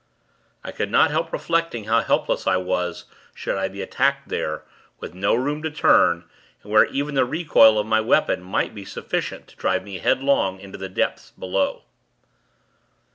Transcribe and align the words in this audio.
I 0.63 0.71
could 0.71 0.89
not 0.89 1.11
help 1.11 1.31
reflecting 1.31 1.83
how 1.83 2.01
helpless 2.01 2.47
I 2.47 2.57
was, 2.57 3.05
should 3.35 3.55
I 3.55 3.67
be 3.67 3.83
attacked 3.83 4.29
there, 4.29 4.63
with 4.99 5.13
no 5.13 5.35
room 5.35 5.61
to 5.61 5.69
turn, 5.69 6.27
and 6.63 6.71
where 6.71 6.85
even 6.85 7.13
the 7.13 7.23
recoil 7.23 7.77
of 7.77 7.85
my 7.85 8.01
weapon 8.01 8.41
might 8.41 8.73
be 8.73 8.83
sufficient 8.83 9.47
to 9.49 9.55
drive 9.55 9.83
me 9.83 9.99
headlong 9.99 10.59
into 10.59 10.79
the 10.79 10.89
depths 10.89 11.33
below. 11.37 11.83